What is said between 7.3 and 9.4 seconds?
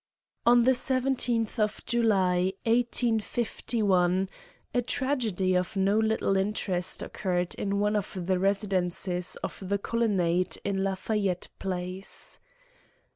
in one of the residences